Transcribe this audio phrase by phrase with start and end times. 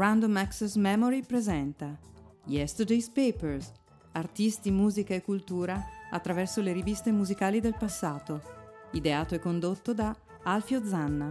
[0.00, 1.94] Random Access Memory presenta
[2.46, 3.70] Yesterday's Papers,
[4.12, 5.78] artisti, musica e cultura
[6.10, 8.40] attraverso le riviste musicali del passato,
[8.92, 11.30] ideato e condotto da Alfio Zanna.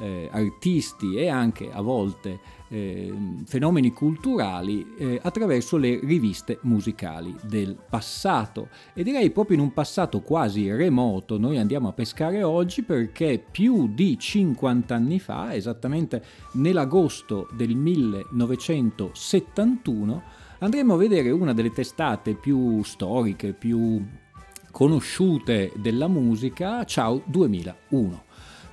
[0.00, 2.40] eh, artisti e anche a volte
[2.74, 3.14] eh,
[3.46, 10.22] fenomeni culturali eh, attraverso le riviste musicali del passato e direi proprio in un passato
[10.22, 16.20] quasi remoto noi andiamo a pescare oggi perché più di 50 anni fa, esattamente
[16.54, 20.22] nell'agosto del 1971,
[20.58, 24.04] andremo a vedere una delle testate più storiche, più
[24.72, 28.23] conosciute della musica, Ciao 2001.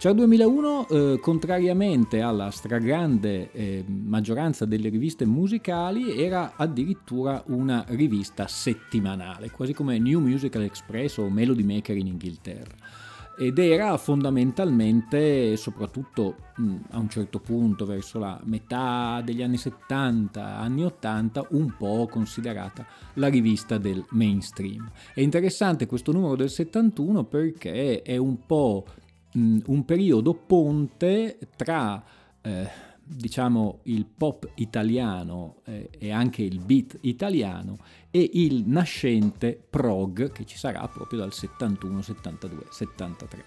[0.02, 8.48] Ciao 2001, eh, contrariamente alla stragrande eh, maggioranza delle riviste musicali, era addirittura una rivista
[8.48, 12.74] settimanale, quasi come New Musical Express o Melody Maker in Inghilterra.
[13.38, 20.58] Ed era fondamentalmente, soprattutto mh, a un certo punto, verso la metà degli anni 70,
[20.58, 24.90] anni 80, un po' considerata la rivista del mainstream.
[25.14, 28.84] È interessante questo numero del 71 perché è un po'
[29.34, 32.04] un periodo ponte tra
[32.42, 32.70] eh,
[33.04, 37.78] diciamo il pop italiano eh, e anche il beat italiano
[38.10, 43.44] e il nascente prog che ci sarà proprio dal 71, 72, 73.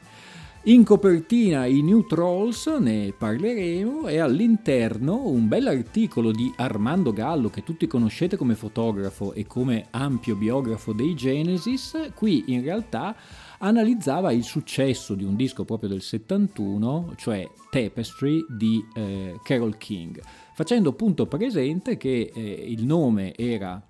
[0.67, 7.51] In copertina i New Trolls, ne parleremo, e all'interno un bel articolo di Armando Gallo,
[7.51, 12.12] che tutti conoscete come fotografo e come ampio biografo dei Genesis.
[12.15, 13.15] Qui in realtà
[13.64, 20.20] analizzava il successo di un disco proprio del 71, cioè Tapestry di eh, Carol King,
[20.54, 23.82] facendo appunto presente che eh, il nome era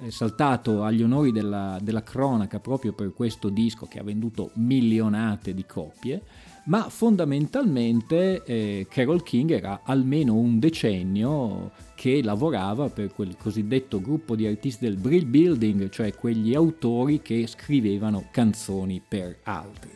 [0.00, 5.52] eh, saltato agli onori della, della cronaca proprio per questo disco che ha venduto milionate
[5.52, 6.22] di copie
[6.68, 14.36] ma fondamentalmente eh, Carol King era almeno un decennio che lavorava per quel cosiddetto gruppo
[14.36, 19.90] di artisti del Brill Building, cioè quegli autori che scrivevano canzoni per altri.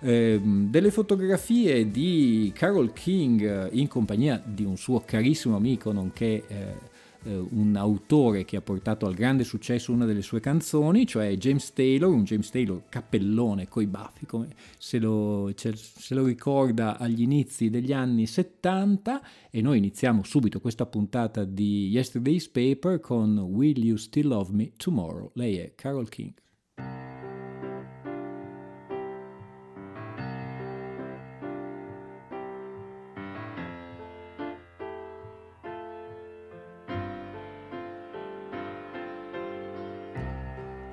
[0.00, 6.54] Eh, delle fotografie di Carol King in compagnia di un suo carissimo amico, nonché eh,
[6.56, 6.97] eh,
[7.28, 12.10] un autore che ha portato al grande successo una delle sue canzoni, cioè James Taylor,
[12.10, 17.92] un James Taylor cappellone coi baffi, come se lo, se lo ricorda agli inizi degli
[17.92, 24.28] anni 70 e noi iniziamo subito questa puntata di Yesterday's Paper con Will You Still
[24.28, 25.30] Love Me Tomorrow?
[25.34, 26.32] Lei è Carol King.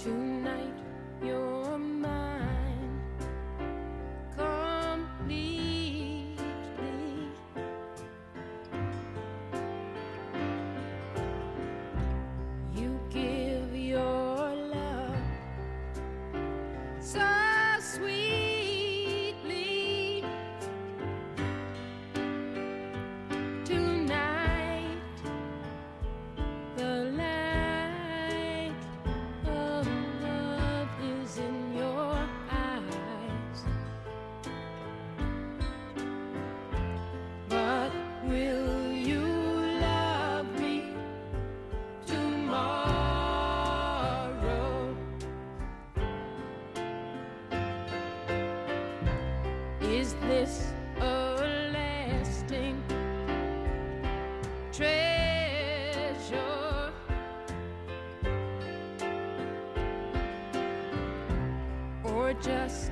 [0.05, 0.64] Will
[62.47, 62.84] you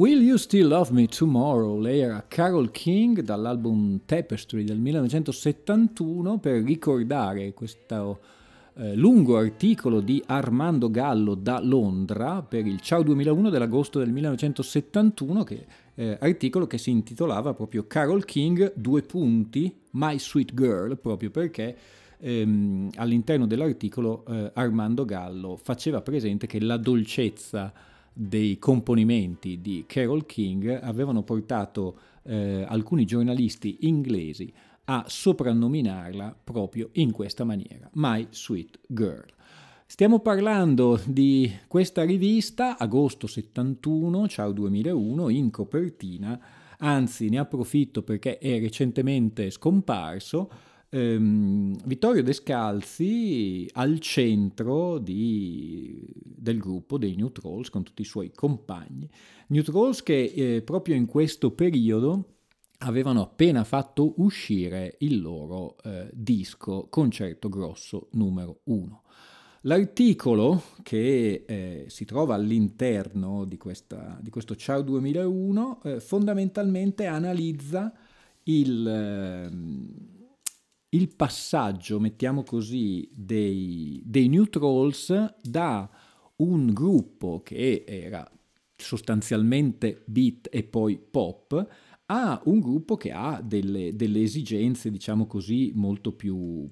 [0.00, 1.78] Will You Still Love Me Tomorrow?
[1.78, 8.18] Lei era Carol King dall'album Tapestry del 1971 per ricordare questo
[8.76, 15.44] eh, lungo articolo di Armando Gallo da Londra per il Ciao 2001 dell'agosto del 1971,
[15.44, 15.66] che,
[15.96, 21.76] eh, articolo che si intitolava proprio Carol King, due punti, My Sweet Girl, proprio perché
[22.18, 27.70] ehm, all'interno dell'articolo eh, Armando Gallo faceva presente che la dolcezza
[28.12, 34.52] dei componimenti di Carol King avevano portato eh, alcuni giornalisti inglesi
[34.84, 39.26] a soprannominarla proprio in questa maniera, My Sweet Girl.
[39.86, 46.40] Stiamo parlando di questa rivista, agosto 71, ciao 2001, in copertina,
[46.78, 50.50] anzi ne approfitto perché è recentemente scomparso,
[50.90, 58.32] ehm, Vittorio Descalzi al centro di, del gruppo dei New Trolls con tutti i suoi
[58.32, 59.08] compagni.
[59.48, 62.34] New Trolls che eh, proprio in questo periodo
[62.82, 69.02] avevano appena fatto uscire il loro eh, disco Concerto Grosso numero 1.
[69.64, 77.92] L'articolo che eh, si trova all'interno di, questa, di questo Ciao 2001 eh, fondamentalmente analizza
[78.44, 80.19] il, ehm,
[80.90, 85.88] il passaggio, mettiamo così, dei, dei New Trolls da
[86.36, 88.28] un gruppo che era
[88.76, 91.68] sostanzialmente beat e poi pop
[92.06, 96.68] a un gruppo che ha delle, delle esigenze, diciamo così, molto più,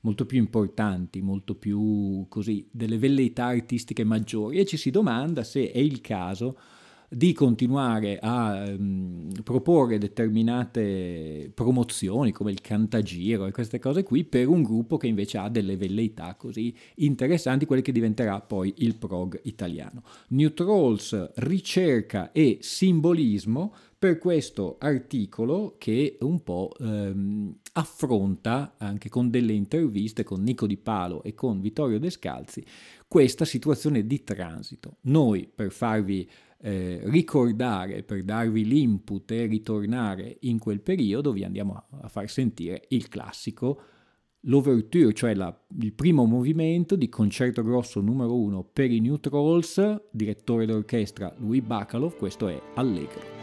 [0.00, 4.58] molto più importanti, molto più così, delle velleità artistiche maggiori.
[4.58, 6.58] E ci si domanda se è il caso
[7.14, 14.48] di continuare a um, proporre determinate promozioni come il cantagiro e queste cose qui per
[14.48, 19.38] un gruppo che invece ha delle velleità così interessanti, quelle che diventerà poi il prog
[19.42, 20.02] italiano.
[20.28, 29.30] New Trolls, ricerca e simbolismo per questo articolo che un po' ehm, affronta anche con
[29.30, 32.64] delle interviste con Nico Di Palo e con Vittorio Descalzi
[33.06, 34.96] questa situazione di transito.
[35.02, 36.26] Noi per farvi
[36.62, 42.84] eh, ricordare, per darvi l'input e ritornare in quel periodo, vi andiamo a, far sentire
[42.90, 43.80] il classico,
[44.42, 50.02] l'ouverture, cioè la, il primo movimento di concerto grosso numero uno per i New Trolls,
[50.10, 53.41] direttore d'orchestra Louis Bacalov, questo è Allegro.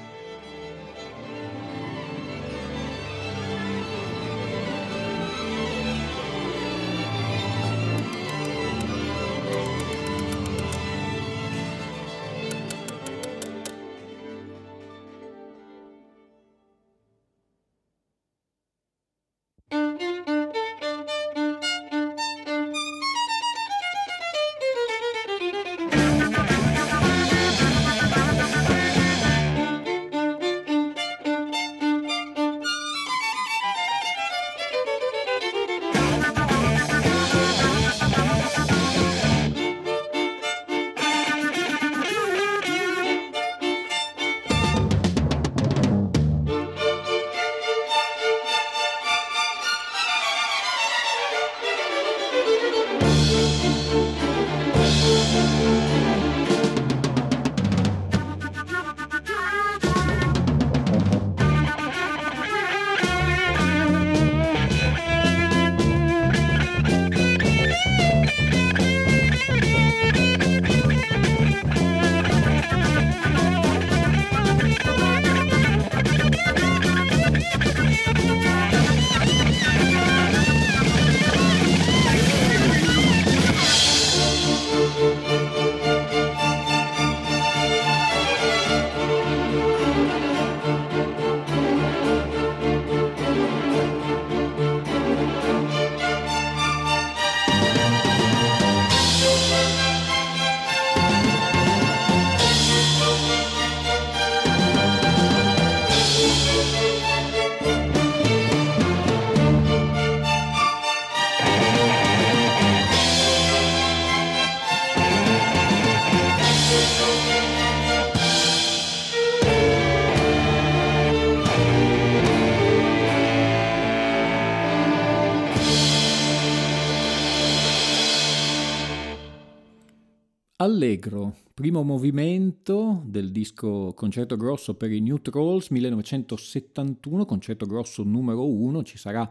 [130.70, 138.46] Allegro, primo movimento del disco Concerto Grosso per i New Trolls 1971, Concerto Grosso numero
[138.46, 139.28] 1, ci sarà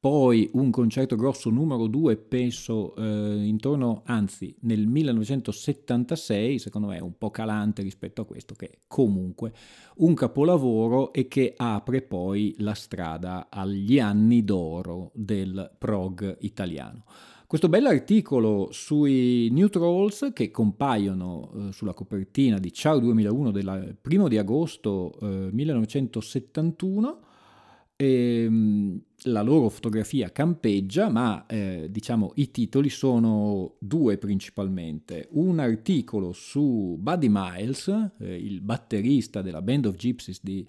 [0.00, 3.02] poi un concerto grosso numero 2 penso eh,
[3.44, 9.52] intorno, anzi nel 1976, secondo me un po' calante rispetto a questo, che è comunque
[9.98, 17.04] un capolavoro e che apre poi la strada agli anni d'oro del prog italiano.
[17.50, 24.28] Questo bell'articolo sui New Trolls che compaiono eh, sulla copertina di Ciao 2001 del 1
[24.28, 27.20] di agosto eh, 1971
[27.96, 35.26] e, ehm, la loro fotografia campeggia, ma eh, diciamo i titoli sono due principalmente.
[35.32, 37.88] Un articolo su Buddy Miles,
[38.20, 40.64] eh, il batterista della Band of Gypsies di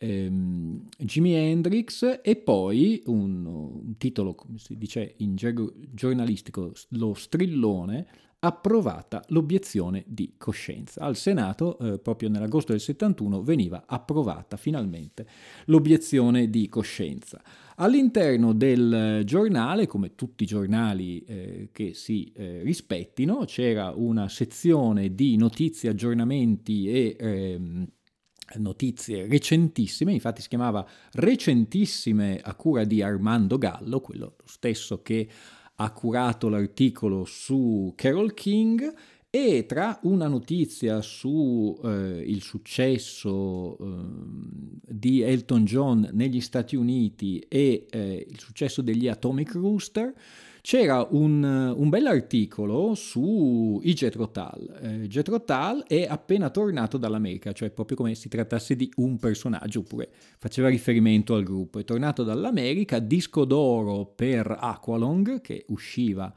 [0.00, 7.14] ehm, Jimi Hendrix, e poi un, un, titolo, come si dice in gergo giornalistico, lo
[7.14, 8.06] strillone,
[8.42, 11.02] approvata l'obiezione di coscienza.
[11.02, 15.26] Al Senato, eh, proprio nell'agosto del 71, veniva approvata finalmente
[15.66, 17.42] l'obiezione di coscienza.
[17.76, 25.14] All'interno del giornale, come tutti i giornali eh, che si eh, rispettino, c'era una sezione
[25.14, 27.86] di notizie, aggiornamenti e ehm,
[28.56, 35.28] notizie recentissime, infatti si chiamava Recentissime a cura di Armando Gallo, quello stesso che
[35.76, 38.94] ha curato l'articolo su Carol King
[39.30, 43.84] e tra una notizia sul eh, successo eh,
[44.88, 50.12] di Elton John negli Stati Uniti e eh, il successo degli Atomic Rooster,
[50.60, 54.78] c'era un, un bell'articolo su i Jethro Tull.
[54.80, 55.44] Eh, Jethro
[55.86, 61.34] è appena tornato dall'America, cioè proprio come si trattasse di un personaggio, oppure faceva riferimento
[61.34, 61.78] al gruppo.
[61.78, 66.32] È tornato dall'America, disco d'oro per Aqualong, che usciva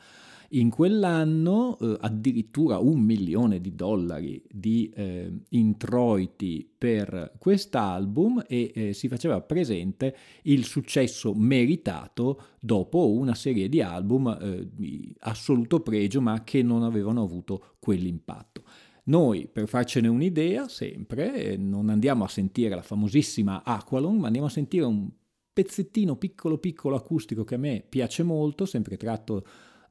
[0.53, 8.93] in quell'anno eh, addirittura un milione di dollari di eh, introiti per quest'album e eh,
[8.93, 16.22] si faceva presente il successo meritato dopo una serie di album eh, di assoluto pregio
[16.22, 18.63] ma che non avevano avuto quell'impatto.
[19.05, 24.51] Noi, per farcene un'idea, sempre, non andiamo a sentire la famosissima Aqualung, ma andiamo a
[24.51, 25.10] sentire un
[25.51, 29.45] pezzettino piccolo piccolo acustico che a me piace molto, sempre tratto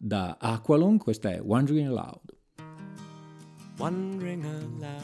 [0.04, 2.34] da Aqualung, questa è Wandering Aloud.
[3.78, 5.00] Wandering aloud,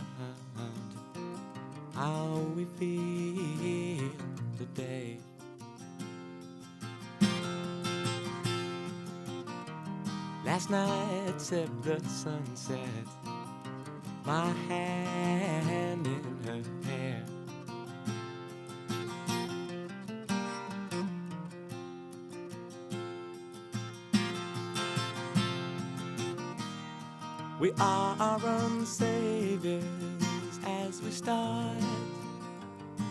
[1.94, 4.10] how we feel
[4.58, 5.20] today.
[10.44, 12.82] Last night sipped the sunset,
[14.26, 17.24] my hand in her hair.
[27.60, 29.82] We are our own saviors
[30.64, 31.82] as we start,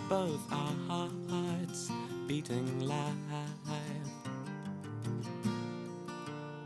[0.08, 1.92] both our hearts
[2.28, 3.14] beating live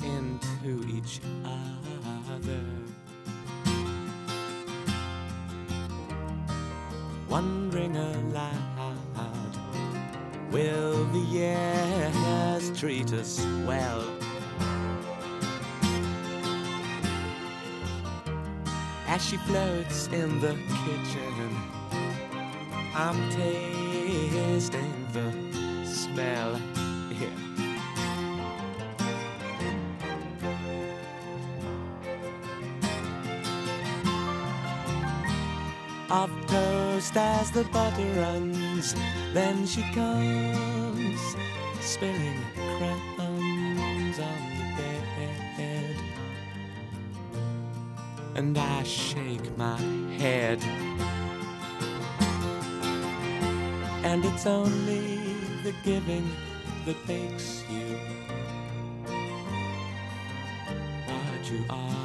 [0.03, 2.63] into each other.
[7.27, 9.57] Wondering aloud,
[10.51, 14.05] will the years treat us well?
[19.11, 21.49] As she floats in the kitchen.
[22.95, 25.27] I'm tasting the
[25.85, 26.55] smell
[27.09, 27.29] here.
[36.09, 38.95] Of toast as the butter runs,
[39.33, 41.35] then she comes
[41.81, 42.39] spilling
[48.41, 49.79] and I shake my
[50.17, 50.59] head.
[54.03, 55.19] And it's only
[55.63, 56.27] the giving
[56.87, 57.99] that makes you
[61.05, 62.01] what you are.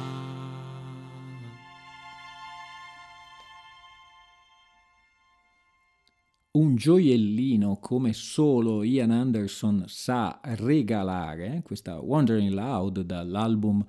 [6.51, 13.85] un gioiellino come solo Ian Anderson sa regalare, questa Wandering Loud dall'album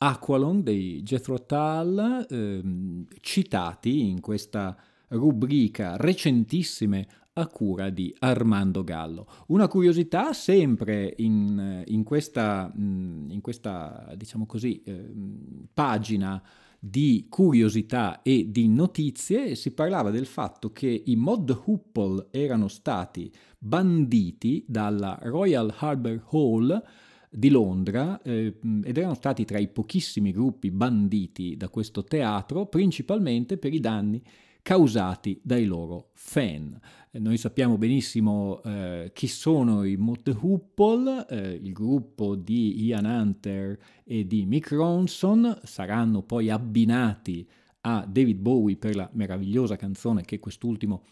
[0.00, 4.76] Aqualong dei Jethro Tull, ehm, citati in questa
[5.08, 9.26] rubrica recentissime a cura di Armando Gallo.
[9.48, 15.10] Una curiosità sempre in, in questa, in questa diciamo così, eh,
[15.72, 16.40] pagina
[16.78, 23.32] di curiosità e di notizie si parlava del fatto che i Mod Hoople erano stati
[23.58, 26.82] banditi dalla Royal Harbour Hall
[27.30, 33.58] di Londra eh, ed erano stati tra i pochissimi gruppi banditi da questo teatro, principalmente
[33.58, 34.22] per i danni
[34.62, 36.78] causati dai loro fan.
[37.12, 43.78] Noi sappiamo benissimo eh, chi sono i Motte Hoople, eh, il gruppo di Ian Hunter
[44.04, 47.48] e di Mick Ronson, saranno poi abbinati
[47.82, 51.02] a David Bowie per la meravigliosa canzone che quest'ultimo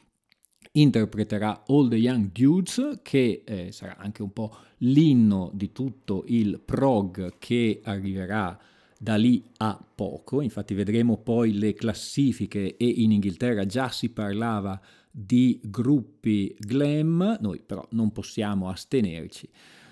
[0.81, 6.61] interpreterà All the Young Dudes, che eh, sarà anche un po' l'inno di tutto il
[6.65, 8.59] prog che arriverà
[8.99, 10.41] da lì a poco.
[10.41, 17.61] Infatti vedremo poi le classifiche e in Inghilterra già si parlava di gruppi glam, noi
[17.65, 19.49] però non possiamo astenerci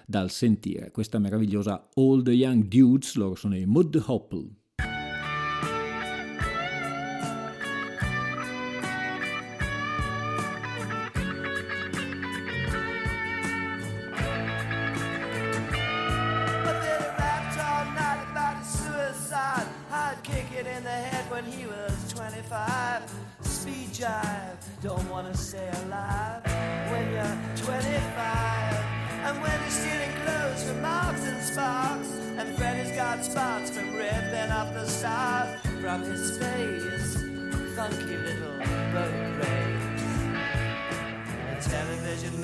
[0.07, 4.64] dal sentire questa meravigliosa All the Young Dudes, loro sono i Mud Hopple.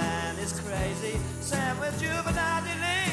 [0.00, 1.18] Man is crazy.
[1.40, 3.10] Sam with juvenile delinquent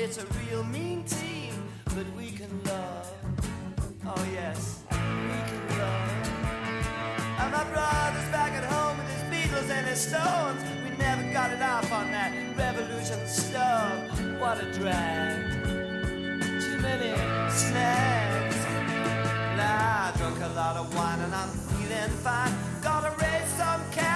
[0.00, 1.52] It's a real mean team,
[1.84, 3.12] but we can love.
[4.04, 6.10] Oh yes, we can love.
[7.38, 10.62] And my brother's back at home with his Beatles and his Stones.
[10.82, 14.20] We never got it off on that revolution stuff.
[14.40, 15.62] What a drag.
[16.60, 17.14] Too many
[17.50, 18.56] snags.
[19.56, 22.52] Nah, I drunk a lot of wine and I'm feeling fine.
[22.82, 24.07] Gotta raise some cap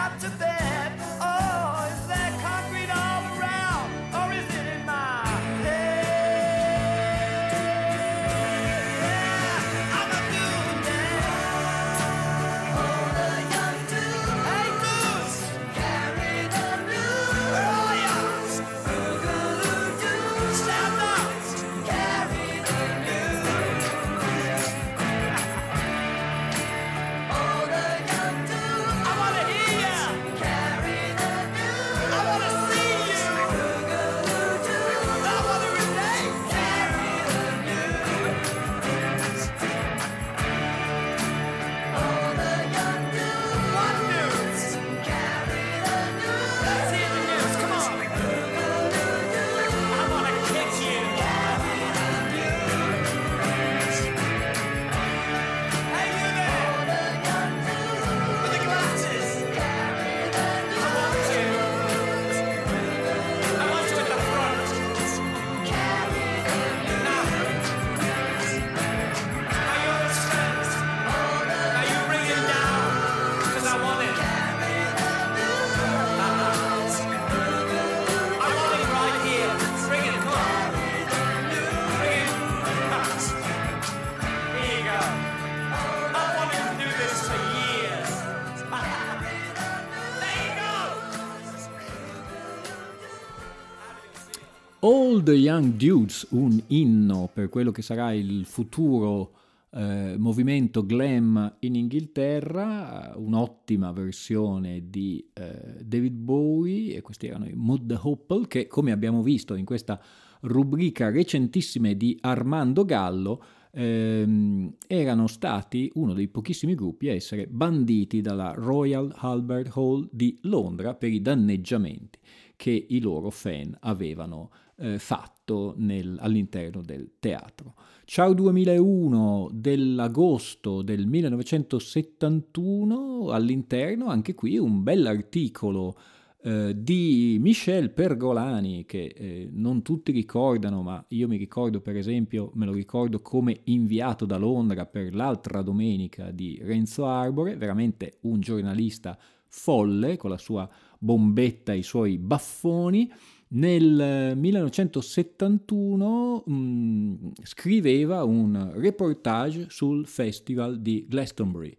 [94.84, 99.30] All the Young Dudes, un inno per quello che sarà il futuro
[99.70, 107.52] eh, movimento glam in Inghilterra, un'ottima versione di eh, David Bowie e questi erano i
[107.54, 110.02] Mud Hopple che come abbiamo visto in questa
[110.40, 118.20] rubrica recentissima di Armando Gallo ehm, erano stati uno dei pochissimi gruppi a essere banditi
[118.20, 122.18] dalla Royal Albert Hall di Londra per i danneggiamenti
[122.56, 124.50] che i loro fan avevano
[124.82, 127.74] eh, fatto nel, all'interno del teatro.
[128.04, 135.96] Ciao 2001 dell'agosto del 1971, all'interno anche qui un bell'articolo
[136.42, 142.50] eh, di Michel Pergolani, che eh, non tutti ricordano, ma io mi ricordo per esempio,
[142.54, 148.40] me lo ricordo come inviato da Londra per l'altra domenica di Renzo Arbore, veramente un
[148.40, 149.16] giornalista
[149.46, 150.68] folle con la sua
[150.98, 153.08] bombetta e i suoi baffoni.
[153.54, 161.76] Nel 1971 mh, mm, scriveva un reportage sul festival di Glastonbury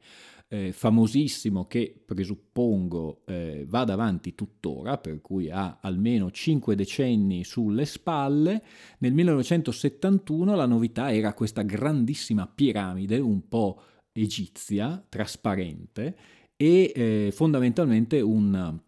[0.54, 7.86] eh, famosissimo che presuppongo eh, vada avanti tuttora, per cui ha almeno cinque decenni sulle
[7.86, 8.62] spalle,
[9.00, 13.82] nel 1971 la novità era questa grandissima piramide un po'
[14.12, 16.16] egizia, trasparente
[16.56, 18.80] e eh, fondamentalmente un,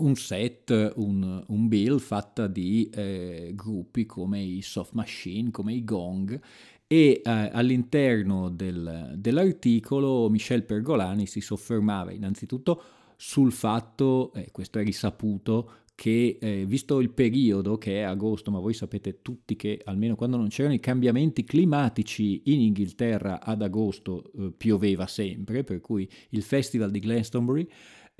[0.00, 5.84] un set, un, un, bill fatta di eh, gruppi come i Soft Machine, come i
[5.84, 6.40] Gong
[6.86, 12.82] e eh, all'interno del, dell'articolo Michel Pergolani si soffermava innanzitutto
[13.16, 18.58] sul fatto, eh, questo è risaputo, che eh, visto il periodo che è agosto, ma
[18.58, 24.32] voi sapete tutti che almeno quando non c'erano i cambiamenti climatici in Inghilterra ad agosto
[24.38, 27.68] eh, pioveva sempre, per cui il festival di Glastonbury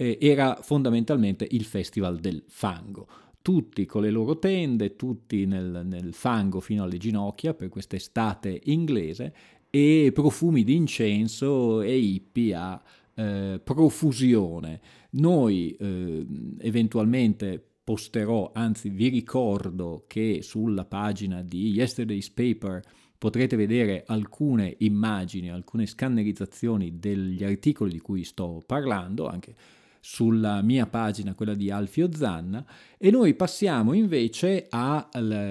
[0.00, 3.06] eh, era fondamentalmente il festival del fango
[3.42, 9.34] tutti con le loro tende, tutti nel, nel fango fino alle ginocchia per quest'estate inglese
[9.70, 12.82] e profumi di incenso e hippie a
[13.14, 14.80] eh, profusione.
[15.12, 16.26] Noi eh,
[16.58, 22.82] eventualmente posterò, anzi vi ricordo che sulla pagina di Yesterday's Paper
[23.16, 29.54] potrete vedere alcune immagini, alcune scannerizzazioni degli articoli di cui sto parlando, anche
[30.00, 32.64] sulla mia pagina, quella di Alfio Zanna,
[32.96, 35.08] e noi passiamo invece a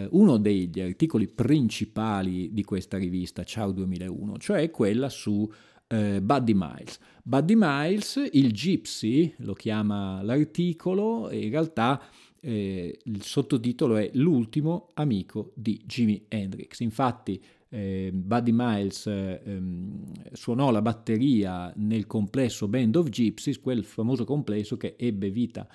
[0.09, 5.49] uno degli articoli principali di questa rivista, Ciao 2001, cioè quella su
[5.87, 6.99] eh, Buddy Miles.
[7.23, 12.01] Buddy Miles, il Gypsy, lo chiama l'articolo, e in realtà
[12.41, 16.79] eh, il sottotitolo è L'ultimo amico di Jimi Hendrix.
[16.79, 23.83] Infatti eh, Buddy Miles eh, ehm, suonò la batteria nel complesso Band of Gypsies, quel
[23.83, 25.67] famoso complesso che ebbe vita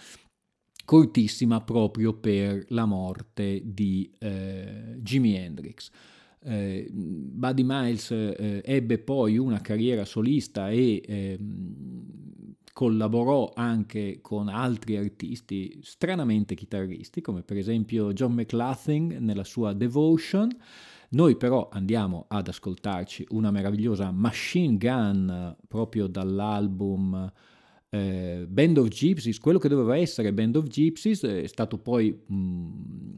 [0.85, 5.91] cortissima proprio per la morte di eh, Jimi Hendrix.
[6.47, 12.05] Eh, Buddy Miles eh, ebbe poi una carriera solista e ehm,
[12.75, 20.51] collaborò anche con altri artisti stranamente chitarristi, come per esempio John McLaughlin nella sua Devotion.
[21.15, 27.33] Noi però andiamo ad ascoltarci una meravigliosa Machine Gun proprio dall'album
[27.89, 32.35] eh, Band of Gypsies, quello che doveva essere Band of Gypsies è stato poi mh,
[32.35, 33.15] mm,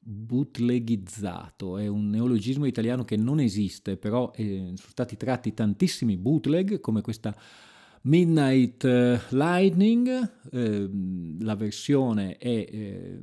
[0.00, 6.80] bootlegizzato, è un neologismo italiano che non esiste, però eh, sono stati tratti tantissimi bootleg
[6.80, 7.32] come questa
[8.02, 10.90] Midnight eh, Lightning, eh,
[11.40, 13.20] la versione è eh,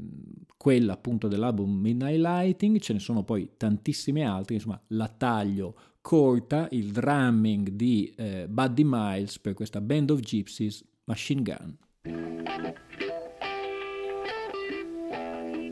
[0.55, 6.67] quella appunto dell'album Midnight Lightning, ce ne sono poi tantissime altre, insomma la taglio corta,
[6.71, 11.77] il drumming di eh, Buddy Miles per questa Band of Gypsies Machine Gun.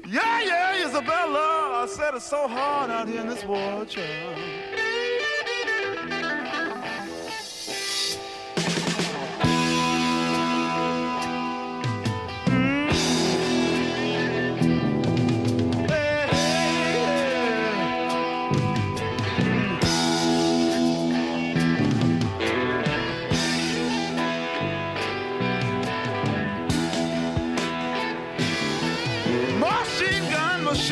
[0.08, 4.75] Yeah, yeah, Isabella, I said it's so hard out here in this world, child.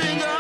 [0.04, 0.33] Machine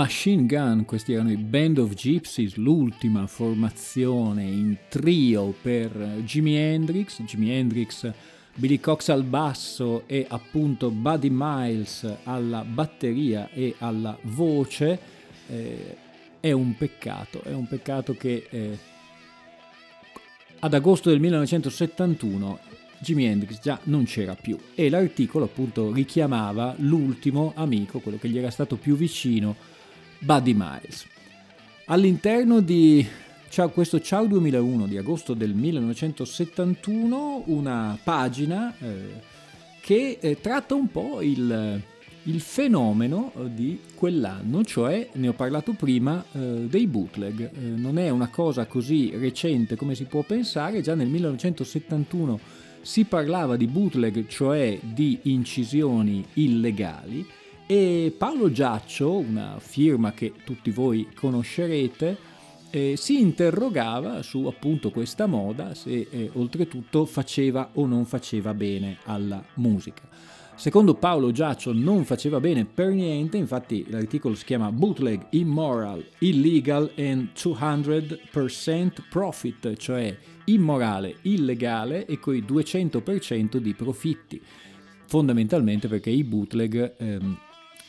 [0.00, 5.92] Machine Gun, questi erano i Band of Gypsies, l'ultima formazione in trio per
[6.24, 8.10] Jimi Hendrix, Jimi Hendrix,
[8.54, 14.98] Billy Cox al basso e appunto Buddy Miles alla batteria e alla voce.
[15.46, 15.96] Eh,
[16.40, 18.78] è un peccato, è un peccato che eh,
[20.60, 22.58] ad agosto del 1971
[23.00, 28.38] Jimi Hendrix già non c'era più e l'articolo appunto richiamava l'ultimo amico, quello che gli
[28.38, 29.69] era stato più vicino
[30.20, 31.06] Buddy Miles.
[31.86, 33.06] All'interno di
[33.48, 39.38] ciao, questo Ciao 2001 di agosto del 1971 una pagina eh,
[39.80, 41.82] che eh, tratta un po' il,
[42.24, 47.40] il, fenomeno di quell'anno, cioè ne ho parlato prima eh, dei bootleg.
[47.40, 52.38] Eh, non è una cosa così recente come si può pensare, già nel 1971
[52.82, 57.26] si parlava di bootleg, cioè di incisioni illegali
[57.72, 62.16] e Paolo Giaccio, una firma che tutti voi conoscerete,
[62.68, 68.96] eh, si interrogava su appunto questa moda, se eh, oltretutto faceva o non faceva bene
[69.04, 70.02] alla musica.
[70.56, 76.90] Secondo Paolo Giaccio non faceva bene per niente, infatti l'articolo si chiama Bootleg Immoral, Illegal
[76.96, 84.42] and 200% Profit, cioè immorale, illegale e coi 200% di profitti.
[85.06, 87.38] Fondamentalmente perché i bootleg ehm,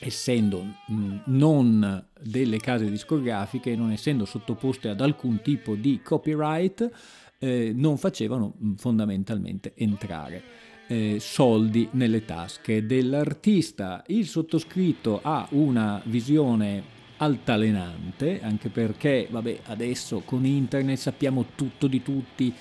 [0.02, 6.90] essendo mm, non delle case discografiche, non essendo sottoposte ad alcun tipo di copyright,
[7.38, 10.44] eh, non facevano mm, fondamentalmente entrare
[10.88, 14.04] eh, soldi nelle tasche dell'artista.
[14.08, 22.02] Il sottoscritto ha una visione altalenante, anche perché, vabbè, adesso con internet sappiamo tutto di
[22.02, 22.52] tutti,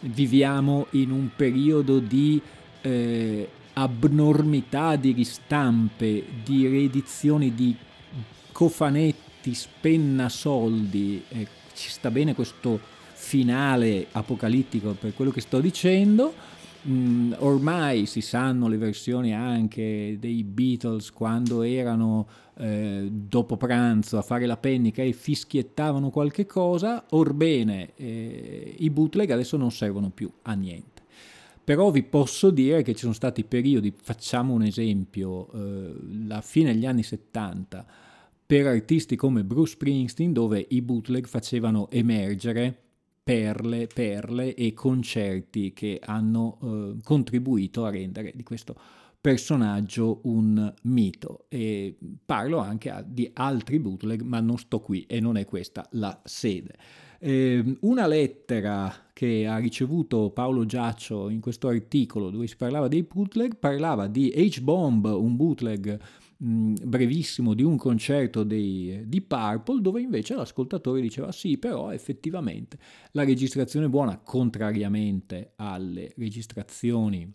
[0.00, 2.40] viviamo in un periodo di
[2.82, 7.76] eh, abnormità di ristampe, di riedizioni di
[8.52, 12.78] cofanetti, spenna soldi, eh, ci sta bene questo
[13.12, 16.34] finale apocalittico per quello che sto dicendo.
[16.88, 24.22] Mm, ormai si sanno le versioni anche dei Beatles quando erano eh, dopo pranzo a
[24.22, 30.30] fare la pennica e fischiettavano qualche cosa, orbene eh, i bootleg adesso non servono più
[30.42, 30.89] a niente.
[31.70, 35.94] Però vi posso dire che ci sono stati periodi, facciamo un esempio, eh,
[36.26, 37.86] la fine degli anni 70,
[38.44, 42.76] per artisti come Bruce Springsteen, dove i bootleg facevano emergere
[43.22, 48.74] perle, perle e concerti che hanno eh, contribuito a rendere di questo
[49.20, 51.44] personaggio un mito.
[51.48, 56.20] E parlo anche di altri bootleg, ma non sto qui e non è questa la
[56.24, 56.74] sede.
[57.20, 63.02] Eh, una lettera che ha ricevuto Paolo Giaccio in questo articolo dove si parlava dei
[63.02, 66.00] bootleg parlava di H-Bomb, un bootleg
[66.38, 72.78] mh, brevissimo di un concerto dei, di Purple dove invece l'ascoltatore diceva sì però effettivamente
[73.10, 77.30] la registrazione è buona contrariamente alle registrazioni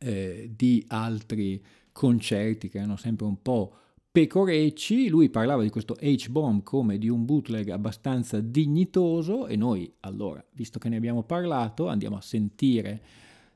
[0.00, 3.76] eh, di altri concerti che erano sempre un po'
[4.14, 10.40] pecorecci, lui parlava di questo H-Bomb come di un bootleg abbastanza dignitoso e noi allora,
[10.52, 13.02] visto che ne abbiamo parlato, andiamo a sentire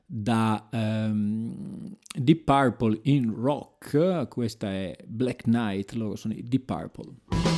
[0.05, 7.48] da um, Deep Purple in rock, questa è Black Knight, loro sono i Deep Purple.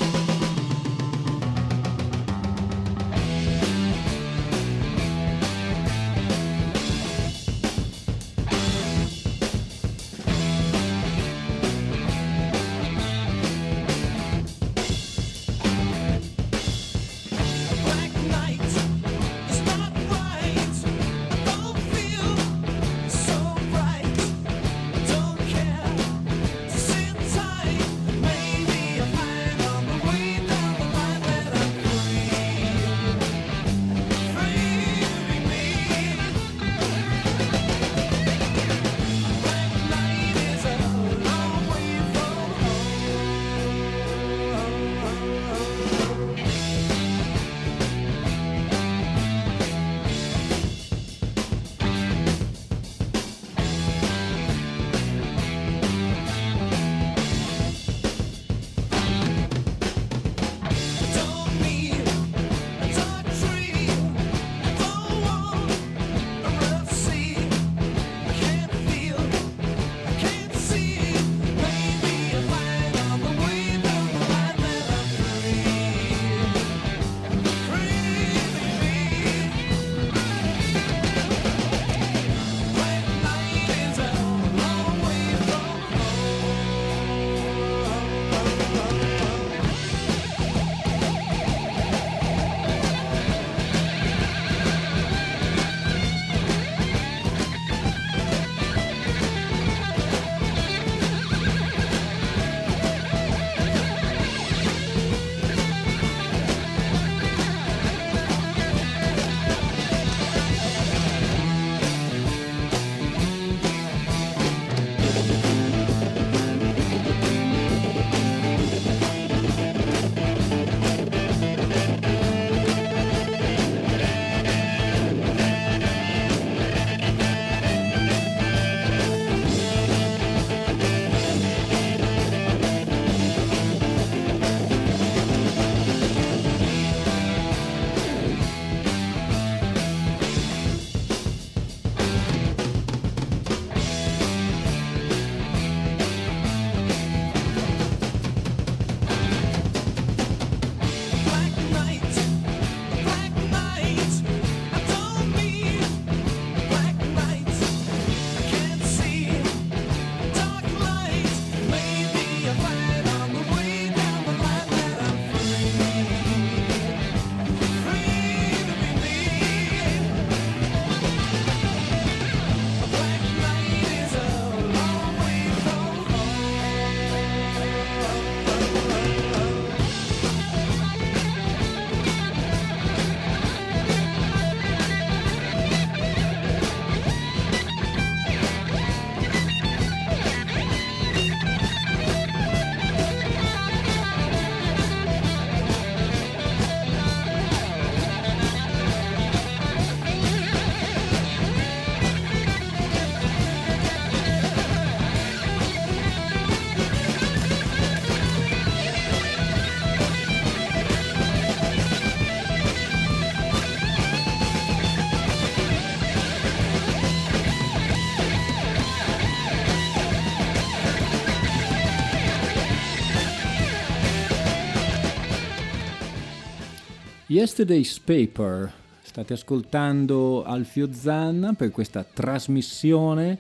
[227.32, 228.70] Yesterday's Paper.
[229.02, 233.38] State ascoltando Alfio Zanna per questa trasmissione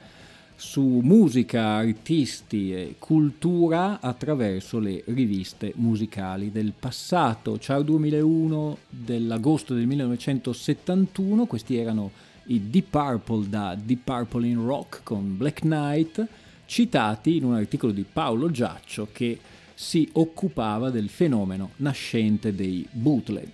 [0.56, 7.60] su musica, artisti e cultura attraverso le riviste musicali del passato.
[7.60, 12.12] Ciao 2001 dell'agosto del 1971, questi erano
[12.46, 16.26] i Deep Purple da Deep Purple in Rock con Black Knight,
[16.66, 19.38] citati in un articolo di Paolo Giaccio che
[19.74, 23.50] si occupava del fenomeno nascente dei bootleg.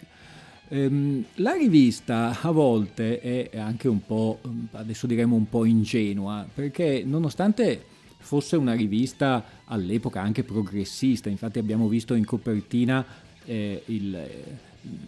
[0.70, 4.40] Ehm, la rivista a volte è anche un po',
[4.72, 7.84] adesso diremo un po' ingenua, perché nonostante
[8.18, 13.06] fosse una rivista all'epoca anche progressista, infatti abbiamo visto in copertina
[13.46, 14.58] eh, il, eh,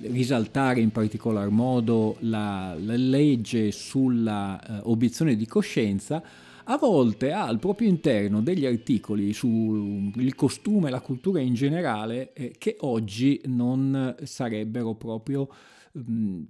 [0.03, 6.23] risaltare in particolar modo la, la legge sulla eh, obiezione di coscienza,
[6.71, 12.31] a volte ha al proprio interno degli articoli sul costume e la cultura in generale
[12.33, 15.49] eh, che oggi non sarebbero proprio
[15.97, 16.43] mm,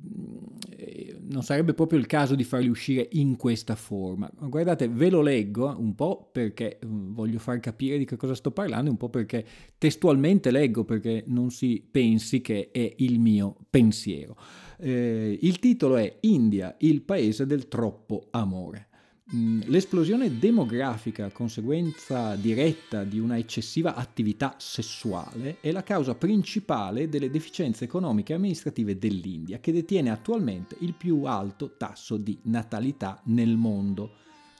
[0.75, 4.29] eh, non sarebbe proprio il caso di farli uscire in questa forma.
[4.37, 8.51] Guardate, ve lo leggo un po' perché mm, voglio far capire di che cosa sto
[8.51, 9.45] parlando, un po' perché
[9.77, 14.35] testualmente leggo perché non si pensi che è il mio pensiero.
[14.79, 18.88] Eh, il titolo è India, il paese del troppo amore.
[19.35, 27.29] Mm, l'esplosione demografica, conseguenza diretta di una eccessiva attività sessuale, è la causa principale delle
[27.29, 33.55] deficienze economiche e amministrative dell'India, che detiene attualmente il più alto tasso di natalità nel
[33.55, 34.13] mondo.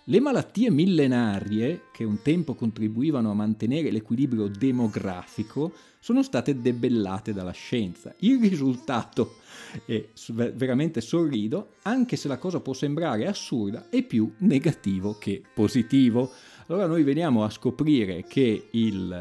[0.10, 7.52] Le malattie millenarie, che un tempo contribuivano a mantenere l'equilibrio demografico, sono state debellate dalla
[7.52, 8.12] scienza.
[8.22, 9.36] Il risultato
[9.86, 16.32] è veramente sorrido, anche se la cosa può sembrare assurda, è più negativo che positivo.
[16.66, 19.12] Allora noi veniamo a scoprire che il,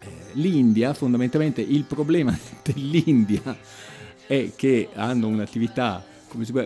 [0.00, 3.56] eh, l'India, fondamentalmente il problema dell'India
[4.26, 6.04] è che hanno un'attività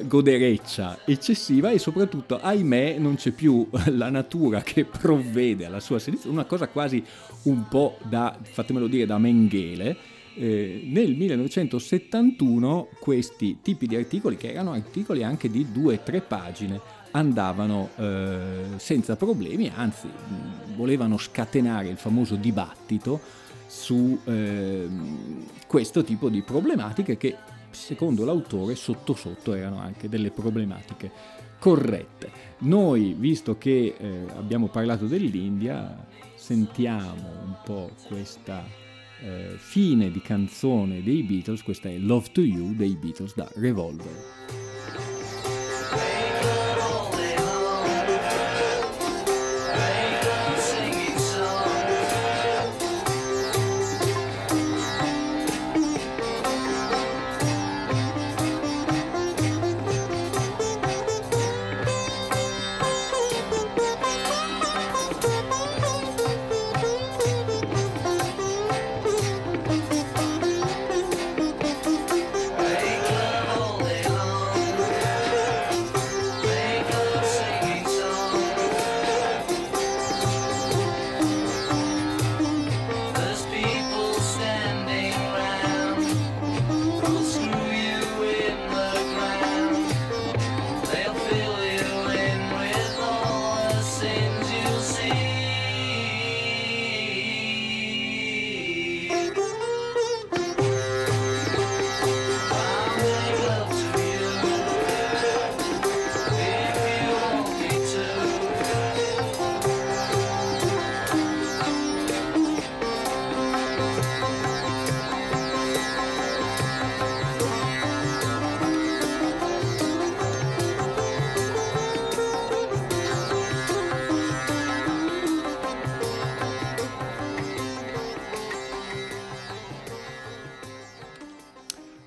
[0.04, 6.34] godereccia eccessiva e soprattutto, ahimè, non c'è più la natura che provvede alla sua selezione,
[6.34, 7.02] una cosa quasi
[7.42, 9.96] un po' da, fatemelo dire, da Mengele.
[10.38, 16.20] Eh, nel 1971 questi tipi di articoli, che erano articoli anche di due o tre
[16.20, 16.80] pagine,
[17.12, 20.08] andavano eh, senza problemi, anzi
[20.76, 23.20] volevano scatenare il famoso dibattito
[23.66, 24.86] su eh,
[25.66, 27.36] questo tipo di problematiche che
[27.76, 31.10] secondo l'autore sotto sotto erano anche delle problematiche
[31.58, 32.30] corrette.
[32.58, 38.64] Noi, visto che eh, abbiamo parlato dell'India, sentiamo un po' questa
[39.20, 44.65] eh, fine di canzone dei Beatles, questa è Love to You dei Beatles da Revolver.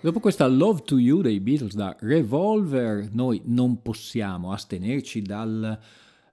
[0.09, 5.79] Dopo questa Love to You dei Beatles da Revolver, noi non possiamo astenerci dal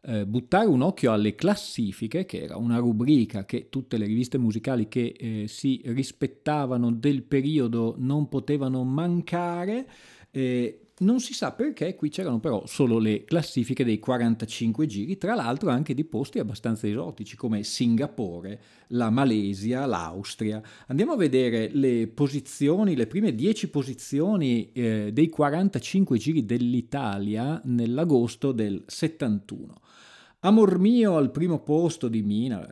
[0.00, 4.88] eh, buttare un occhio alle classifiche, che era una rubrica che tutte le riviste musicali
[4.88, 9.86] che eh, si rispettavano del periodo non potevano mancare.
[10.30, 15.34] Eh, non si sa perché, qui c'erano però solo le classifiche dei 45 giri, tra
[15.34, 20.62] l'altro anche di posti abbastanza esotici come Singapore, la Malesia, l'Austria.
[20.86, 28.52] Andiamo a vedere le posizioni, le prime 10 posizioni eh, dei 45 giri dell'Italia nell'agosto
[28.52, 29.74] del 71.
[30.46, 32.64] Amor mio al primo posto di Mina,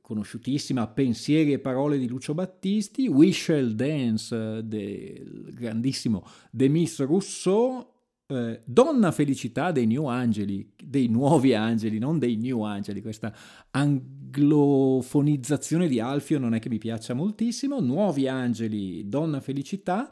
[0.00, 7.86] conosciutissima, Pensieri e parole di Lucio Battisti, We Shall Dance del grandissimo Demis Rousseau,
[8.28, 13.30] eh, Donna Felicità dei New Angeli, dei nuovi angeli, non dei New Angeli, questa
[13.72, 20.10] anglofonizzazione di Alfio non è che mi piaccia moltissimo, Nuovi Angeli, Donna Felicità,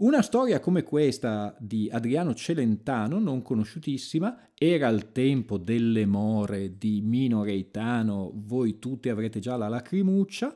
[0.00, 7.02] una storia come questa di Adriano Celentano, non conosciutissima, era il tempo delle more di
[7.02, 10.54] Mino Reitano, voi tutti avrete già la lacrimuccia.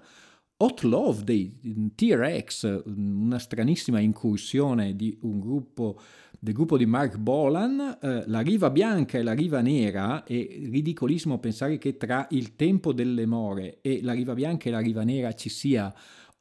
[0.56, 5.98] Hot Love dei T-Rex, una stranissima incursione di un gruppo
[6.44, 11.38] del gruppo di Mark Bolan, eh, la riva bianca e la riva nera, è ridicolissimo
[11.38, 15.32] pensare che tra il tempo delle more e la riva bianca e la riva nera
[15.32, 15.90] ci sia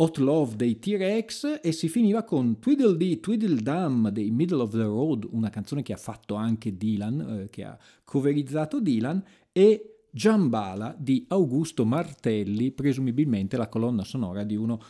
[0.03, 5.25] Hot Love dei T-Rex e si finiva con Tweedledee Tweedledum dei Middle of the Road,
[5.31, 9.23] una canzone che ha fatto anche Dylan, eh, che ha coverizzato Dylan,
[9.53, 14.81] e Giambala di Augusto Martelli, presumibilmente la colonna sonora di uno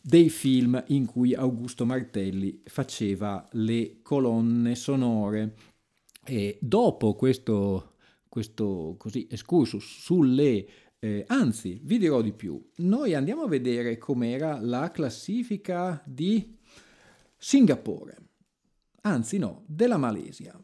[0.00, 5.56] dei film in cui Augusto Martelli faceva le colonne sonore.
[6.24, 7.94] E dopo questo,
[8.28, 10.64] questo così excursus sulle
[11.02, 12.62] eh, anzi, vi dirò di più.
[12.76, 16.56] Noi andiamo a vedere com'era la classifica di
[17.36, 18.16] Singapore.
[19.02, 20.60] Anzi, no, della Malesia.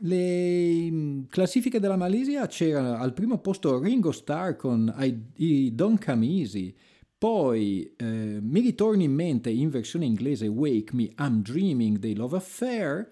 [0.00, 6.04] Le mm, classifiche della Malesia c'erano al primo posto Ringo Starr con I, I Don't
[6.04, 6.74] Come Easy,
[7.16, 12.36] poi eh, mi ritorna in mente in versione inglese Wake Me, I'm Dreaming dei Love
[12.36, 13.10] Affair,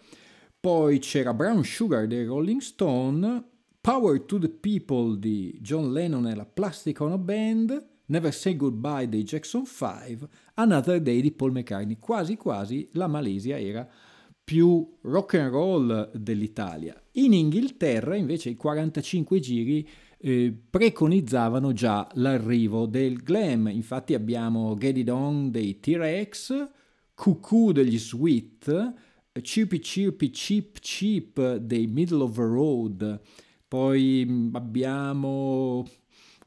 [0.61, 3.45] poi c'era Brown Sugar dei Rolling Stone,
[3.87, 9.09] Power to the People di John Lennon e la Plastic Ono Band, Never Say Goodbye
[9.09, 11.97] dei Jackson 5, Another Day di Paul McCartney.
[12.01, 13.89] Quasi quasi la Malesia era
[14.43, 17.01] più rock and roll dell'Italia.
[17.12, 23.68] In Inghilterra invece i 45 giri eh, preconizzavano già l'arrivo del glam.
[23.68, 26.70] Infatti abbiamo Get It On dei T-Rex,
[27.14, 28.95] Cuckoo degli Sweet,
[29.41, 33.20] Chirpy Chirpy Cheap Cheap dei Middle of the Road,
[33.69, 35.87] poi mm, abbiamo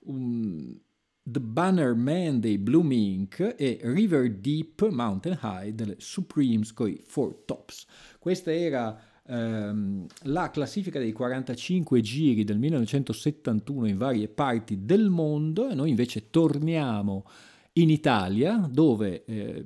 [0.06, 0.80] um,
[1.24, 7.00] The Banner Man dei Blue Mink e River Deep Mountain High delle Supremes con i
[7.04, 7.86] Four Tops.
[8.18, 15.70] Questa era ehm, la classifica dei 45 giri del 1971 in varie parti del mondo
[15.70, 17.26] e noi invece torniamo
[17.74, 19.66] in Italia dove eh,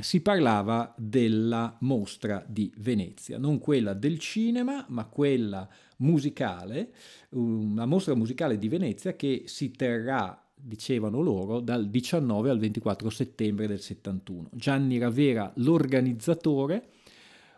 [0.00, 6.92] si parlava della mostra di Venezia, non quella del cinema ma quella musicale,
[7.30, 13.66] una mostra musicale di Venezia che si terrà dicevano loro, dal 19 al 24 settembre
[13.66, 14.48] del 71.
[14.52, 16.88] Gianni Ravera, l'organizzatore,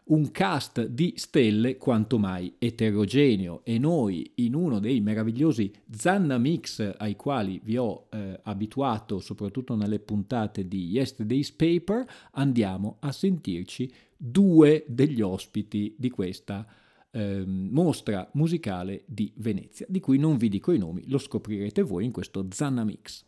[0.06, 6.94] un cast di stelle quanto mai eterogeneo e noi in uno dei meravigliosi Zanna Mix
[6.96, 13.92] ai quali vi ho eh, abituato soprattutto nelle puntate di Yesterday's Paper andiamo a sentirci
[14.16, 16.64] due degli ospiti di questa
[17.10, 22.04] eh, mostra musicale di Venezia di cui non vi dico i nomi lo scoprirete voi
[22.04, 23.24] in questo Zanna Mix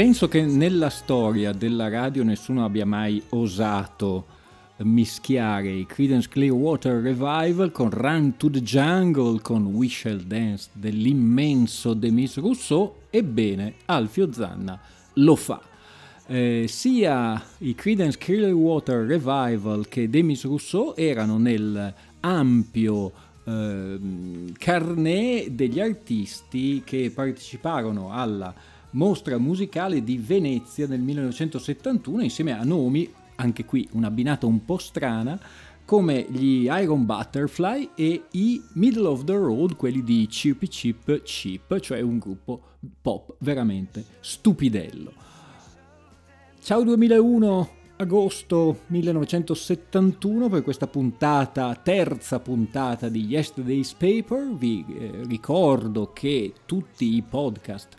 [0.00, 4.24] Penso che nella storia della radio nessuno abbia mai osato
[4.78, 11.92] mischiare i Creedence Clearwater Revival con Run to the Jungle, con We Shall Dance dell'immenso
[11.92, 14.80] Demis Rousseau, ebbene Alfio Zanna
[15.16, 15.60] lo fa.
[16.28, 23.12] Eh, sia i Creedence Clearwater Revival che Demis Rousseau erano nel ampio
[23.44, 23.98] eh,
[24.56, 33.10] carnet degli artisti che parteciparono alla mostra musicale di Venezia nel 1971 insieme a nomi,
[33.36, 35.38] anche qui un'abbinata un po' strana,
[35.84, 41.80] come gli Iron Butterfly e i Middle of the Road, quelli di Chirpy Chip Chip,
[41.80, 42.60] cioè un gruppo
[43.00, 45.12] pop veramente stupidello.
[46.62, 54.52] Ciao 2001, agosto 1971 per questa puntata, terza puntata di Yesterday's Paper.
[54.52, 57.96] Vi eh, ricordo che tutti i podcast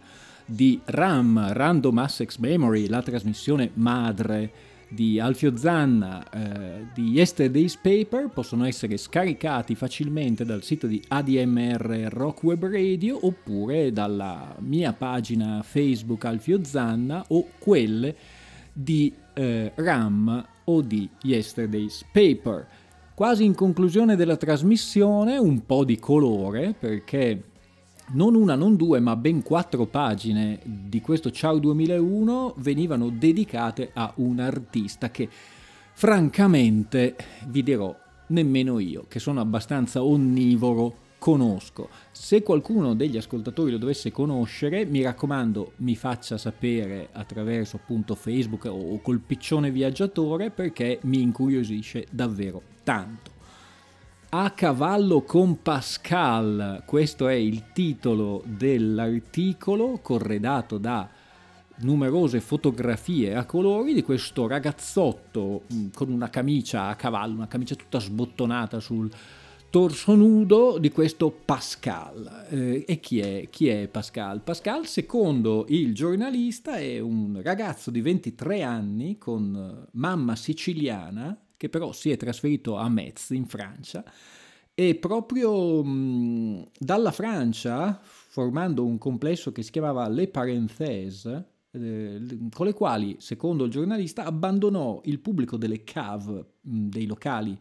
[0.51, 4.51] di RAM, Random Access Memory, la trasmissione madre
[4.89, 12.09] di Alfio Zanna eh, di Yesterday's Paper possono essere scaricati facilmente dal sito di ADMR
[12.09, 18.13] Rock Web Radio oppure dalla mia pagina Facebook Alfio Zanna o quelle
[18.73, 22.67] di eh, RAM o di Yesterday's Paper.
[23.15, 27.50] Quasi in conclusione della trasmissione un po' di colore perché
[28.13, 34.11] non una, non due, ma ben quattro pagine di questo Ciao 2001 venivano dedicate a
[34.17, 35.29] un artista che
[35.93, 37.15] francamente
[37.47, 37.95] vi dirò
[38.27, 41.89] nemmeno io, che sono abbastanza onnivoro, conosco.
[42.11, 48.65] Se qualcuno degli ascoltatori lo dovesse conoscere, mi raccomando, mi faccia sapere attraverso appunto Facebook
[48.65, 53.40] o col piccione viaggiatore perché mi incuriosisce davvero tanto.
[54.33, 61.09] A cavallo con Pascal, questo è il titolo dell'articolo corredato da
[61.79, 67.75] numerose fotografie a colori di questo ragazzotto mm, con una camicia a cavallo, una camicia
[67.75, 69.11] tutta sbottonata sul
[69.69, 72.45] torso nudo di questo Pascal.
[72.51, 74.39] Eh, e chi è, chi è Pascal?
[74.39, 81.91] Pascal, secondo il giornalista, è un ragazzo di 23 anni con mamma siciliana che però
[81.91, 84.03] si è trasferito a Metz in Francia
[84.73, 92.19] e proprio mh, dalla Francia, formando un complesso che si chiamava Le Parenthèses, eh,
[92.51, 97.55] con le quali, secondo il giornalista, abbandonò il pubblico delle cave, mh, dei locali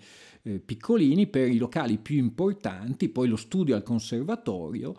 [0.45, 4.95] eh, piccolini, per i locali più importanti, poi lo studio al conservatorio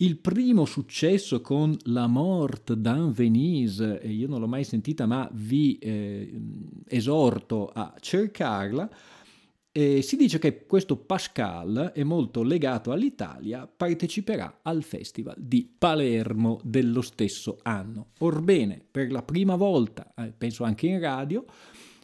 [0.00, 5.76] il primo successo con La Mort d'un Venise, io non l'ho mai sentita ma vi
[5.78, 6.40] eh,
[6.86, 8.88] esorto a cercarla,
[9.72, 16.60] eh, si dice che questo Pascal è molto legato all'Italia, parteciperà al Festival di Palermo
[16.62, 18.10] dello stesso anno.
[18.18, 21.44] Orbene, per la prima volta, eh, penso anche in radio,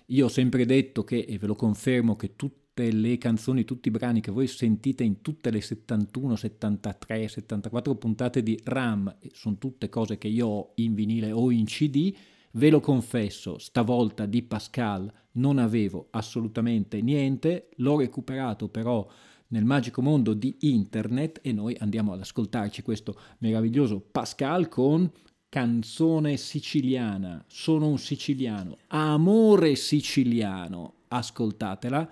[0.06, 3.86] io ho sempre detto che, e ve lo confermo, che tutti tutte le canzoni, tutti
[3.86, 9.58] i brani che voi sentite in tutte le 71, 73, 74 puntate di RAM, sono
[9.58, 12.12] tutte cose che io ho in vinile o in CD,
[12.52, 19.08] ve lo confesso, stavolta di Pascal non avevo assolutamente niente, l'ho recuperato però
[19.48, 25.08] nel magico mondo di internet e noi andiamo ad ascoltarci questo meraviglioso Pascal con
[25.48, 32.10] canzone siciliana, sono un siciliano, amore siciliano, ascoltatela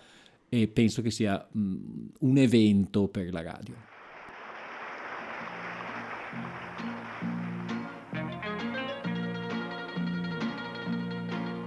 [0.54, 1.76] e penso che sia mh,
[2.20, 3.74] un evento per la radio.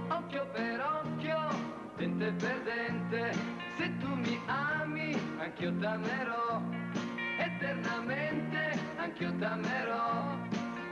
[0.08, 1.36] Occhio per occhio,
[1.96, 3.32] dente per dente,
[3.76, 6.62] se tu mi ami, anch'io t'amerò,
[7.40, 10.38] eternamente, anch'io t'amerò,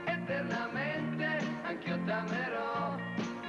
[0.03, 2.97] eternamente, anch'io t'amerò,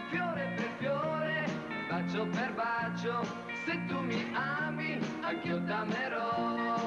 [0.08, 1.44] fiore per fiore,
[1.88, 6.85] bacio per bacio se tu mi ami, anch'io t'amerò.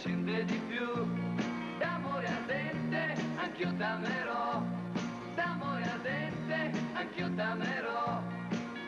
[0.00, 0.86] Baci s'accende di più.
[1.78, 4.62] D'amore ardente anch'io t'amerò.
[5.34, 8.22] D'amore ardente anch'io t'amerò.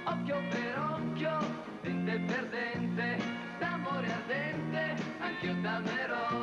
[0.05, 1.39] Occhio per occhio
[1.83, 3.23] dente per dente.
[3.59, 6.41] D'amore ardente anch'io t'amerò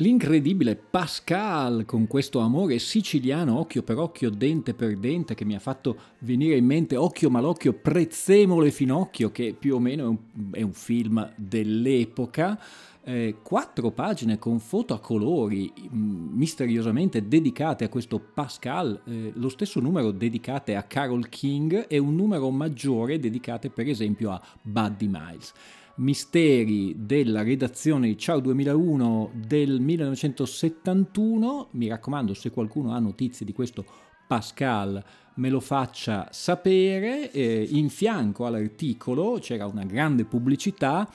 [0.00, 5.58] L'incredibile Pascal con questo amore siciliano occhio per occhio, dente per dente che mi ha
[5.58, 10.18] fatto venire in mente Occhio malocchio, Prezzemolo e Finocchio che più o meno è un,
[10.52, 12.60] è un film dell'epoca.
[13.02, 19.48] Eh, quattro pagine con foto a colori mm, misteriosamente dedicate a questo Pascal, eh, lo
[19.48, 25.08] stesso numero dedicate a Carol King e un numero maggiore dedicate per esempio a Buddy
[25.08, 25.52] Miles
[25.98, 31.68] misteri della redazione di Ciao 2001 del 1971.
[31.72, 33.84] Mi raccomando, se qualcuno ha notizie di questo
[34.26, 35.02] Pascal
[35.34, 37.30] me lo faccia sapere.
[37.30, 41.08] Eh, in fianco all'articolo c'era una grande pubblicità.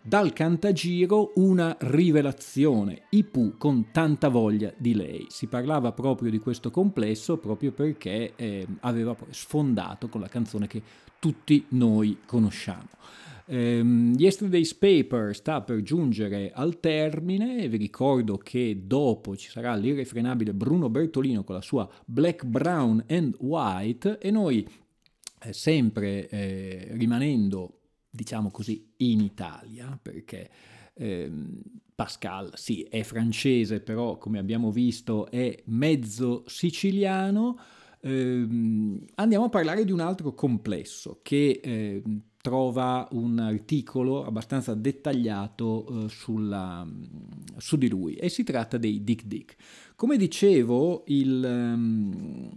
[0.00, 5.26] Dal Cantagiro una rivelazione, Ipu con tanta voglia di lei.
[5.28, 10.68] Si parlava proprio di questo complesso proprio perché eh, aveva poi sfondato con la canzone
[10.68, 10.80] che
[11.18, 12.88] tutti noi conosciamo.
[13.48, 19.76] Um, Yesterday's Paper sta per giungere al termine e vi ricordo che dopo ci sarà
[19.76, 24.68] l'irrefrenabile Bruno Bertolino con la sua Black, Brown and White e noi
[25.42, 30.50] eh, sempre eh, rimanendo diciamo così in Italia perché
[30.94, 31.30] eh,
[31.94, 37.58] Pascal sì è francese però come abbiamo visto è mezzo siciliano.
[38.00, 42.02] Ehm, andiamo a parlare di un altro complesso che eh,
[42.46, 46.86] trova un articolo abbastanza dettagliato eh, sulla,
[47.56, 49.56] su di lui e si tratta dei Dick Dick.
[49.96, 52.48] Come dicevo, il, um,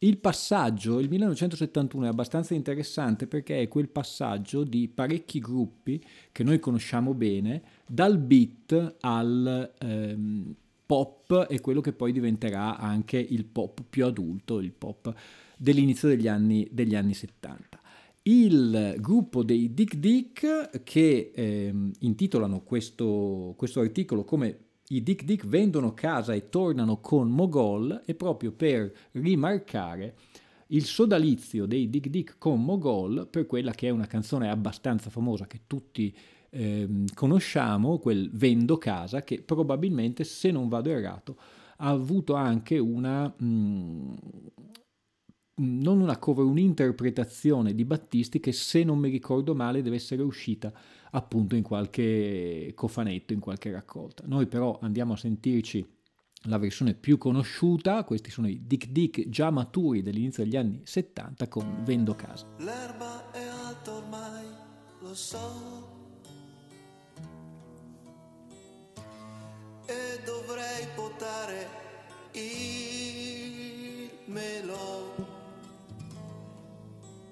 [0.00, 5.98] il passaggio, il 1971 è abbastanza interessante perché è quel passaggio di parecchi gruppi
[6.30, 10.54] che noi conosciamo bene, dal beat al um,
[10.84, 15.10] pop e quello che poi diventerà anche il pop più adulto, il pop
[15.56, 17.80] dell'inizio degli anni, degli anni 70
[18.28, 24.58] il gruppo dei Dick Dick che eh, intitolano questo, questo articolo come
[24.88, 30.14] i Dick Dick vendono casa e tornano con Mogol e proprio per rimarcare
[30.68, 35.46] il sodalizio dei Dick Dick con Mogol per quella che è una canzone abbastanza famosa
[35.46, 36.14] che tutti
[36.50, 41.36] eh, conosciamo, quel Vendo casa, che probabilmente, se non vado errato,
[41.78, 44.14] ha avuto anche una, mh,
[45.58, 50.72] non una cover, un'interpretazione di Battisti che se non mi ricordo male deve essere uscita
[51.12, 54.24] appunto in qualche cofanetto, in qualche raccolta.
[54.26, 55.86] Noi però andiamo a sentirci
[56.42, 61.48] la versione più conosciuta, questi sono i Dick Dick già maturi dell'inizio degli anni 70
[61.48, 62.46] con Vendo Casa.
[62.58, 64.44] L'erba è alta ormai,
[65.00, 65.94] lo so.
[69.86, 71.68] E dovrei potare
[72.32, 75.05] il melo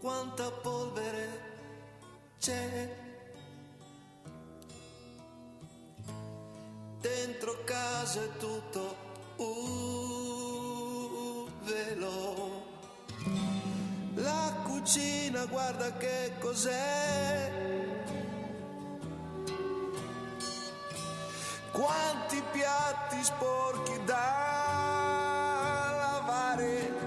[0.04, 1.40] quanta polvere
[2.38, 2.94] c'è
[7.00, 8.96] dentro casa è tutto
[9.36, 12.66] un velo
[14.16, 17.50] la cucina guarda che cos'è.
[21.72, 24.24] Quanti piatti sporchi da
[25.96, 27.03] lavare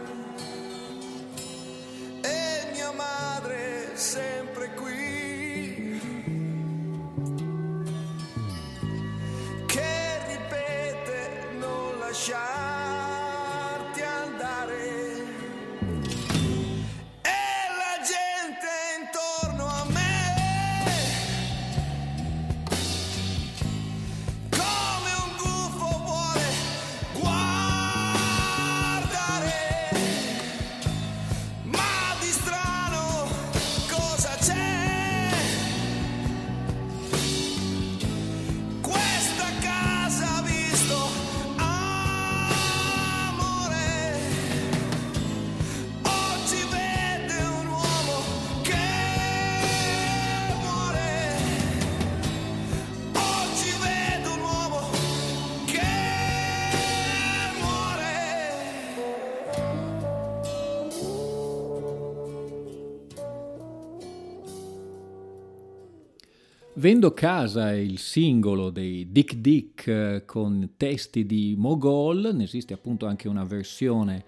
[66.88, 72.74] Vendo casa è il singolo dei Dick Dick eh, con testi di Mogol, ne esiste
[72.74, 74.24] appunto anche una versione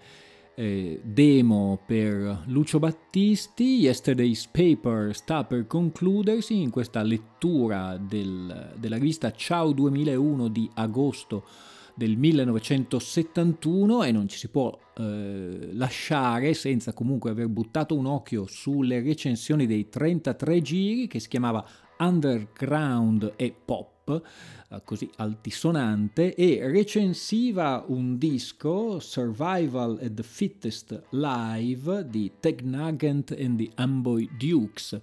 [0.56, 3.78] eh, demo per Lucio Battisti.
[3.78, 11.46] Yesterday's Paper sta per concludersi in questa lettura del, della rivista Ciao 2001 di agosto
[11.94, 18.44] del 1971 e non ci si può eh, lasciare senza comunque aver buttato un occhio
[18.46, 21.66] sulle recensioni dei 33 giri che si chiamava
[22.00, 24.22] Underground e Pop,
[24.68, 33.36] eh, così altisonante, e recensiva un disco Survival at the Fittest Live di Teg Nugent
[33.38, 35.00] and the Amboy Dukes.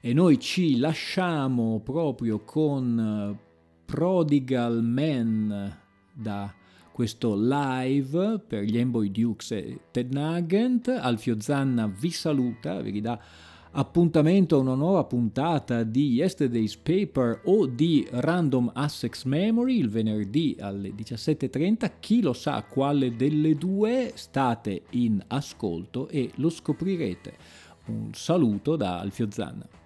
[0.00, 3.48] E noi ci lasciamo proprio con eh,
[3.84, 5.78] Prodigal Man
[6.12, 6.54] da
[6.92, 10.88] questo live per gli Amboy Dukes e Ted Nugent.
[10.88, 13.18] Alfio Zanna vi saluta, vi dà
[13.72, 20.56] appuntamento a una nuova puntata di Yesterday's Paper o di Random Assex Memory il venerdì
[20.58, 21.92] alle 17.30.
[22.00, 27.36] Chi lo sa quale delle due state in ascolto e lo scoprirete.
[27.86, 29.79] Un saluto da Alfio Zanna.